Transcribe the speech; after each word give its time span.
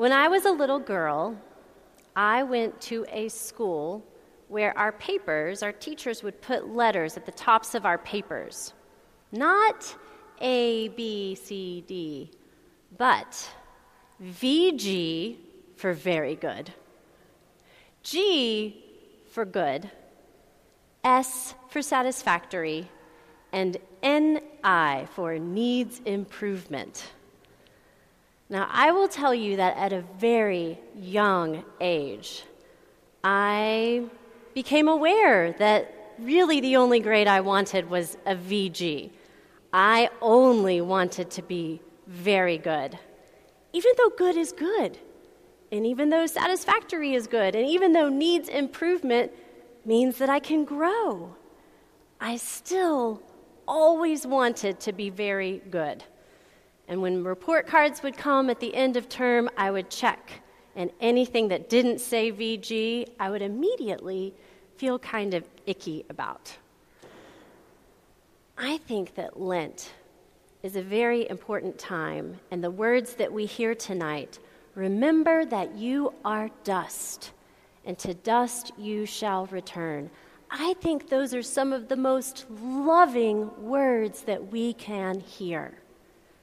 When 0.00 0.12
I 0.12 0.28
was 0.28 0.46
a 0.46 0.50
little 0.50 0.78
girl, 0.78 1.36
I 2.16 2.42
went 2.42 2.80
to 2.88 3.04
a 3.10 3.28
school 3.28 4.02
where 4.48 4.72
our 4.78 4.92
papers, 4.92 5.62
our 5.62 5.72
teachers 5.72 6.22
would 6.22 6.40
put 6.40 6.74
letters 6.74 7.18
at 7.18 7.26
the 7.26 7.32
tops 7.32 7.74
of 7.74 7.84
our 7.84 7.98
papers. 7.98 8.72
Not 9.30 9.94
A, 10.40 10.88
B, 10.88 11.34
C, 11.34 11.84
D, 11.86 12.30
but 12.96 13.46
VG 14.24 15.36
for 15.76 15.92
very 15.92 16.34
good, 16.34 16.72
G 18.02 18.82
for 19.30 19.44
good, 19.44 19.90
S 21.04 21.54
for 21.68 21.82
satisfactory, 21.82 22.88
and 23.52 23.76
NI 24.02 25.06
for 25.14 25.38
needs 25.38 26.00
improvement. 26.06 27.10
Now, 28.50 28.68
I 28.68 28.90
will 28.90 29.06
tell 29.06 29.32
you 29.32 29.56
that 29.56 29.76
at 29.76 29.92
a 29.92 30.02
very 30.18 30.80
young 30.96 31.64
age, 31.80 32.42
I 33.22 34.02
became 34.54 34.88
aware 34.88 35.52
that 35.52 36.14
really 36.18 36.60
the 36.60 36.74
only 36.74 36.98
grade 36.98 37.28
I 37.28 37.42
wanted 37.42 37.88
was 37.88 38.18
a 38.26 38.34
VG. 38.34 39.10
I 39.72 40.10
only 40.20 40.80
wanted 40.80 41.30
to 41.30 41.42
be 41.42 41.80
very 42.08 42.58
good, 42.58 42.98
even 43.72 43.92
though 43.96 44.10
good 44.10 44.36
is 44.36 44.50
good, 44.50 44.98
and 45.70 45.86
even 45.86 46.10
though 46.10 46.26
satisfactory 46.26 47.14
is 47.14 47.28
good, 47.28 47.54
and 47.54 47.68
even 47.68 47.92
though 47.92 48.08
needs 48.08 48.48
improvement 48.48 49.30
means 49.84 50.18
that 50.18 50.28
I 50.28 50.40
can 50.40 50.64
grow. 50.64 51.36
I 52.20 52.36
still 52.36 53.22
always 53.68 54.26
wanted 54.26 54.80
to 54.80 54.92
be 54.92 55.08
very 55.08 55.62
good. 55.70 56.02
And 56.90 57.00
when 57.00 57.22
report 57.22 57.68
cards 57.68 58.02
would 58.02 58.16
come 58.16 58.50
at 58.50 58.58
the 58.58 58.74
end 58.74 58.96
of 58.96 59.08
term, 59.08 59.48
I 59.56 59.70
would 59.70 59.90
check. 59.90 60.42
And 60.74 60.90
anything 61.00 61.46
that 61.48 61.70
didn't 61.70 62.00
say 62.00 62.32
VG, 62.32 63.06
I 63.20 63.30
would 63.30 63.42
immediately 63.42 64.34
feel 64.76 64.98
kind 64.98 65.32
of 65.32 65.44
icky 65.66 66.04
about. 66.10 66.56
I 68.58 68.78
think 68.78 69.14
that 69.14 69.40
Lent 69.40 69.92
is 70.64 70.74
a 70.74 70.82
very 70.82 71.30
important 71.30 71.78
time, 71.78 72.40
and 72.50 72.62
the 72.62 72.72
words 72.72 73.14
that 73.14 73.32
we 73.32 73.46
hear 73.46 73.76
tonight 73.76 74.40
remember 74.74 75.44
that 75.44 75.76
you 75.76 76.12
are 76.24 76.50
dust, 76.64 77.30
and 77.84 77.96
to 78.00 78.14
dust 78.14 78.72
you 78.76 79.06
shall 79.06 79.46
return. 79.46 80.10
I 80.50 80.74
think 80.80 81.08
those 81.08 81.34
are 81.34 81.42
some 81.42 81.72
of 81.72 81.86
the 81.86 81.96
most 81.96 82.46
loving 82.50 83.48
words 83.62 84.22
that 84.22 84.50
we 84.50 84.72
can 84.72 85.20
hear 85.20 85.79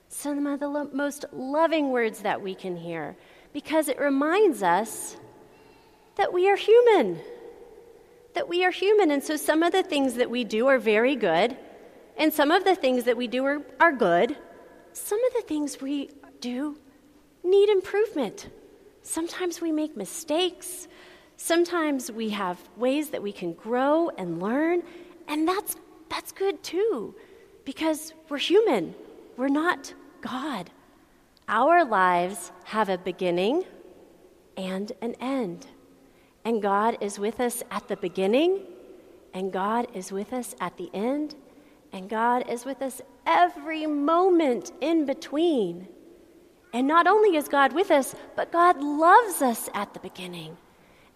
some 0.10 0.48
of 0.48 0.60
the 0.60 0.68
lo- 0.68 0.90
most 0.94 1.26
loving 1.32 1.92
words 1.92 2.22
that 2.22 2.42
we 2.42 2.56
can 2.56 2.78
hear 2.78 3.16
because 3.54 3.88
it 3.88 4.00
reminds 4.00 4.64
us 4.64 5.18
that 6.16 6.34
we 6.34 6.50
are 6.50 6.56
human. 6.56 7.20
That 8.34 8.48
we 8.48 8.64
are 8.66 8.72
human. 8.72 9.12
And 9.12 9.24
so 9.24 9.36
some 9.36 9.64
of 9.64 9.72
the 9.72 9.84
things 9.84 10.16
that 10.16 10.30
we 10.30 10.44
do 10.44 10.68
are 10.68 10.78
very 10.78 11.16
good, 11.16 11.58
and 12.18 12.34
some 12.34 12.52
of 12.52 12.64
the 12.64 12.76
things 12.76 13.04
that 13.06 13.18
we 13.18 13.28
do 13.28 13.46
are, 13.46 13.62
are 13.80 13.92
good. 13.92 14.36
Some 14.94 15.24
of 15.26 15.34
the 15.34 15.42
things 15.42 15.82
we 15.82 16.10
do 16.42 16.78
need 17.44 17.70
improvement. 17.70 18.50
Sometimes 19.02 19.62
we 19.62 19.72
make 19.72 19.96
mistakes. 19.96 20.88
Sometimes 21.38 22.12
we 22.12 22.30
have 22.30 22.58
ways 22.76 23.10
that 23.12 23.22
we 23.22 23.32
can 23.32 23.54
grow 23.54 24.10
and 24.18 24.42
learn, 24.42 24.82
and 25.28 25.48
that's, 25.48 25.76
that's 26.10 26.32
good 26.32 26.62
too, 26.64 27.16
because 27.64 28.14
we're 28.28 28.38
human. 28.38 28.96
We're 29.38 29.50
not 29.50 29.94
God. 30.20 30.72
Our 31.48 31.86
lives 31.86 32.52
have 32.66 32.90
a 32.90 32.98
beginning 32.98 33.64
and 34.58 34.92
an 35.02 35.14
end. 35.22 35.68
And 36.44 36.62
God 36.62 36.98
is 37.02 37.20
with 37.20 37.40
us 37.40 37.62
at 37.70 37.88
the 37.88 37.98
beginning, 37.98 38.62
and 39.34 39.54
God 39.54 39.88
is 39.94 40.12
with 40.12 40.34
us 40.34 40.56
at 40.60 40.76
the 40.78 40.90
end, 40.94 41.36
and 41.94 42.10
God 42.10 42.50
is 42.50 42.66
with 42.66 42.82
us 42.82 43.02
every 43.26 43.86
moment 43.86 44.72
in 44.82 45.06
between. 45.06 45.88
And 46.74 46.88
not 46.88 47.06
only 47.06 47.38
is 47.38 47.48
God 47.48 47.74
with 47.74 47.92
us, 47.92 48.16
but 48.36 48.52
God 48.52 48.82
loves 48.82 49.42
us 49.42 49.70
at 49.74 49.94
the 49.94 50.00
beginning, 50.00 50.58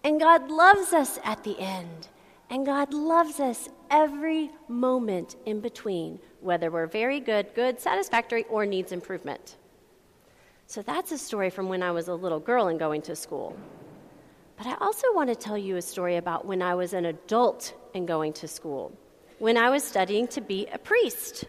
and 0.04 0.20
God 0.20 0.50
loves 0.50 0.92
us 0.92 1.18
at 1.24 1.42
the 1.44 1.58
end, 1.58 2.08
and 2.50 2.66
God 2.66 2.92
loves 2.92 3.40
us 3.40 3.68
every 3.90 4.50
moment 4.68 5.36
in 5.46 5.60
between, 5.60 6.18
whether 6.40 6.70
we're 6.70 6.86
very 6.86 7.20
good, 7.20 7.54
good, 7.54 7.80
satisfactory, 7.80 8.44
or 8.50 8.66
needs 8.66 8.92
improvement. 8.92 9.56
So 10.66 10.82
that's 10.82 11.12
a 11.12 11.18
story 11.18 11.50
from 11.50 11.68
when 11.68 11.82
I 11.82 11.90
was 11.90 12.08
a 12.08 12.14
little 12.14 12.40
girl 12.40 12.68
and 12.68 12.78
going 12.78 13.02
to 13.02 13.16
school. 13.16 13.56
But 14.56 14.66
I 14.66 14.76
also 14.80 15.06
want 15.14 15.28
to 15.28 15.34
tell 15.34 15.58
you 15.58 15.76
a 15.76 15.82
story 15.82 16.16
about 16.16 16.46
when 16.46 16.62
I 16.62 16.74
was 16.74 16.92
an 16.92 17.06
adult 17.06 17.74
and 17.94 18.06
going 18.06 18.32
to 18.34 18.48
school, 18.48 18.92
when 19.38 19.56
I 19.56 19.70
was 19.70 19.82
studying 19.82 20.28
to 20.28 20.40
be 20.40 20.66
a 20.72 20.78
priest. 20.78 21.44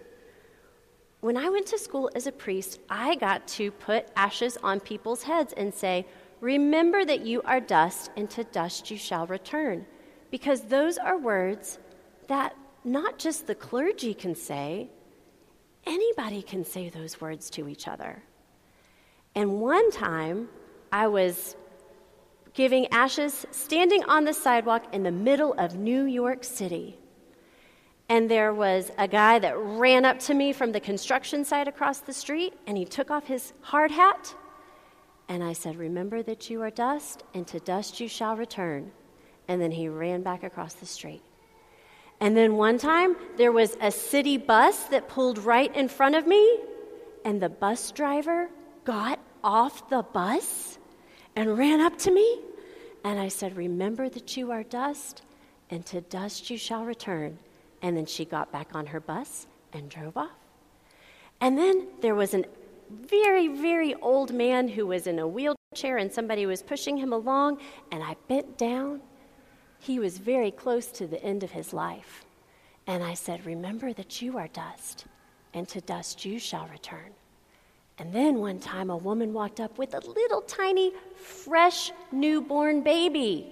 When 1.22 1.38
I 1.38 1.50
went 1.50 1.68
to 1.68 1.78
school 1.78 2.10
as 2.16 2.28
a 2.28 2.32
priest, 2.32 2.80
I 2.90 3.16
got 3.16 3.48
to 3.50 3.72
put 3.72 4.08
ashes 4.16 4.58
on 4.62 4.80
people's 4.82 5.24
heads 5.24 5.54
and 5.56 5.74
say, 5.74 6.06
Remember 6.42 7.06
that 7.06 7.22
you 7.22 7.42
are 7.44 7.62
dust, 7.62 8.12
and 8.18 8.30
to 8.32 8.44
dust 8.44 8.92
you 8.92 8.98
shall 8.98 9.26
return. 9.28 9.86
Because 10.34 10.62
those 10.62 10.98
are 10.98 11.16
words 11.16 11.78
that 12.28 12.56
not 12.84 13.20
just 13.20 13.46
the 13.46 13.54
clergy 13.54 14.16
can 14.16 14.34
say, 14.34 14.90
anybody 15.86 16.42
can 16.42 16.66
say 16.66 16.90
those 16.90 17.22
words 17.22 17.52
to 17.52 17.68
each 17.68 17.88
other. 17.88 18.24
And 19.36 19.62
one 19.62 19.92
time, 19.92 20.50
I 20.92 21.06
was 21.06 21.56
giving 22.56 22.88
ashes 22.88 23.46
standing 23.52 24.04
on 24.06 24.24
the 24.24 24.34
sidewalk 24.34 24.92
in 24.92 25.04
the 25.04 25.12
middle 25.12 25.54
of 25.60 25.76
New 25.76 26.06
York 26.06 26.44
City. 26.44 26.98
And 28.10 28.28
there 28.28 28.56
was 28.56 28.92
a 28.98 29.08
guy 29.08 29.38
that 29.38 29.56
ran 29.56 30.04
up 30.04 30.18
to 30.22 30.34
me 30.34 30.52
from 30.52 30.72
the 30.72 30.80
construction 30.80 31.46
site 31.46 31.68
across 31.68 32.00
the 32.00 32.12
street, 32.12 32.56
and 32.66 32.76
he 32.76 32.86
took 32.86 33.12
off 33.12 33.28
his 33.28 33.54
hard 33.62 33.92
hat. 33.92 34.34
And 35.30 35.44
I 35.44 35.54
said, 35.54 35.76
Remember 35.76 36.24
that 36.24 36.50
you 36.50 36.64
are 36.64 36.72
dust, 36.72 37.22
and 37.36 37.46
to 37.46 37.60
dust 37.60 38.00
you 38.00 38.08
shall 38.08 38.36
return. 38.36 38.94
And 39.48 39.62
then 39.62 39.72
he 39.72 39.88
ran 39.88 40.22
back 40.22 40.44
across 40.44 40.74
the 40.76 40.86
street. 40.86 41.22
And 42.20 42.38
then 42.38 42.56
one 42.56 42.78
time, 42.78 43.16
there 43.38 43.52
was 43.52 43.76
a 43.82 43.92
city 43.92 44.38
bus 44.38 44.86
that 44.86 45.10
pulled 45.10 45.40
right 45.40 45.76
in 45.76 45.90
front 45.90 46.16
of 46.16 46.26
me, 46.26 46.60
and 47.26 47.42
the 47.42 47.50
bus 47.50 47.92
driver 47.92 48.50
got 48.86 49.20
off 49.44 49.90
the 49.90 50.04
bus 50.04 50.78
and 51.36 51.58
ran 51.58 51.82
up 51.82 51.98
to 52.00 52.12
me. 52.12 52.40
And 53.04 53.20
I 53.20 53.28
said, 53.28 53.58
Remember 53.58 54.08
that 54.08 54.38
you 54.38 54.52
are 54.52 54.64
dust, 54.64 55.24
and 55.70 55.86
to 55.88 56.02
dust 56.02 56.50
you 56.50 56.58
shall 56.58 56.86
return. 56.86 57.38
And 57.82 57.98
then 57.98 58.06
she 58.06 58.24
got 58.24 58.52
back 58.52 58.70
on 58.74 58.86
her 58.86 59.02
bus 59.02 59.48
and 59.74 59.90
drove 59.90 60.16
off. 60.16 60.32
And 61.42 61.58
then 61.58 61.88
there 62.00 62.16
was 62.16 62.34
a 62.34 62.46
very, 62.90 63.50
very 63.50 63.96
old 63.96 64.34
man 64.34 64.70
who 64.70 64.88
was 64.88 65.08
in 65.08 65.20
a 65.20 65.28
wheelchair, 65.28 65.98
and 65.98 66.12
somebody 66.12 66.46
was 66.46 66.64
pushing 66.64 66.96
him 66.96 67.12
along, 67.12 67.60
and 67.92 68.02
I 68.02 68.16
bent 68.30 68.58
down 68.58 69.02
he 69.84 70.00
was 70.00 70.18
very 70.18 70.50
close 70.50 70.88
to 70.88 71.08
the 71.08 71.22
end 71.22 71.44
of 71.44 71.52
his 71.52 71.74
life. 71.74 72.24
And 72.88 73.04
I 73.04 73.16
said, 73.16 73.46
Remember 73.46 73.92
that 73.92 74.22
you 74.22 74.38
are 74.38 74.48
dust, 74.48 75.06
and 75.54 75.68
to 75.68 75.82
dust 75.82 76.24
you 76.24 76.40
shall 76.40 76.68
return. 76.68 77.12
And 77.98 78.14
then 78.14 78.40
one 78.40 78.60
time 78.60 78.90
a 78.90 78.96
woman 78.96 79.34
walked 79.34 79.60
up 79.60 79.78
with 79.78 79.94
a 79.94 80.00
little 80.00 80.42
tiny, 80.42 80.94
fresh, 81.18 81.92
newborn 82.14 82.82
baby. 82.82 83.52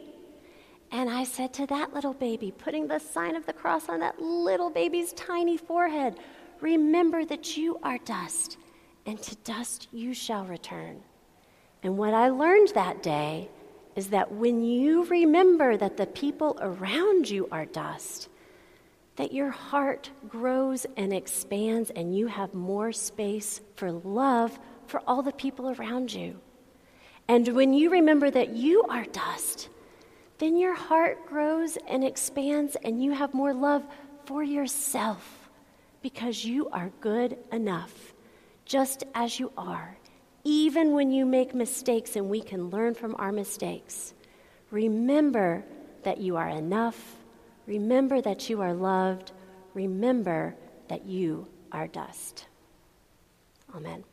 And 0.90 1.10
I 1.10 1.26
said 1.26 1.54
to 1.56 1.68
that 1.68 1.94
little 1.94 2.14
baby, 2.14 2.52
putting 2.58 2.88
the 2.88 3.00
sign 3.00 3.36
of 3.36 3.46
the 3.46 3.54
cross 3.54 3.90
on 3.90 4.00
that 4.00 4.22
little 4.22 4.70
baby's 4.70 5.12
tiny 5.14 5.58
forehead, 5.58 6.16
Remember 6.62 7.26
that 7.26 7.58
you 7.58 7.78
are 7.84 7.98
dust, 7.98 8.58
and 9.06 9.22
to 9.22 9.36
dust 9.44 9.90
you 9.92 10.14
shall 10.14 10.46
return. 10.46 11.02
And 11.84 11.98
what 11.98 12.14
I 12.14 12.30
learned 12.30 12.70
that 12.70 13.04
day 13.04 13.50
is 13.96 14.08
that 14.08 14.32
when 14.32 14.64
you 14.64 15.04
remember 15.06 15.78
that 15.78 15.98
the 15.98 16.08
people 16.08 16.58
around 16.62 17.30
you 17.30 17.48
are 17.52 17.66
dust, 17.66 18.30
that 19.18 19.34
your 19.34 19.50
heart 19.50 20.10
grows 20.28 20.86
and 20.98 21.14
expands 21.14 21.90
and 21.90 22.16
you 22.16 22.28
have 22.28 22.54
more 22.54 22.92
space 22.92 23.62
for 23.76 23.92
love 23.92 24.58
for 24.88 25.02
all 25.06 25.22
the 25.22 25.34
people 25.34 25.70
around 25.72 26.14
you. 26.14 26.40
And 27.28 27.48
when 27.50 27.74
you 27.74 27.90
remember 27.90 28.32
that 28.32 28.50
you 28.50 28.84
are 28.84 29.06
dust, 29.06 29.70
then 30.38 30.58
your 30.58 30.74
heart 30.74 31.26
grows 31.28 31.78
and 31.88 32.04
expands 32.04 32.76
and 32.84 33.04
you 33.04 33.12
have 33.12 33.34
more 33.34 33.54
love 33.54 33.84
for 34.26 34.44
yourself 34.44 35.50
because 36.02 36.44
you 36.44 36.70
are 36.70 36.92
good 37.00 37.38
enough, 37.52 38.14
just 38.66 39.04
as 39.14 39.40
you 39.40 39.52
are 39.58 39.98
even 40.44 40.94
when 40.94 41.12
you 41.12 41.26
make 41.26 41.54
mistakes 41.54 42.16
and 42.16 42.30
we 42.30 42.42
can 42.42 42.70
learn 42.70 42.94
from 42.94 43.16
our 43.18 43.32
mistakes. 43.32 44.14
Remember 44.70 45.64
that 46.04 46.18
you 46.20 46.38
are 46.38 46.50
enough. 46.50 47.18
Remember 47.68 48.22
that 48.22 48.50
you 48.50 48.62
are 48.62 48.74
loved. 48.74 49.32
Remember 49.74 50.56
that 50.88 51.06
you 51.06 51.48
are 51.72 51.88
dust. 51.88 52.48
Amen. 53.76 54.04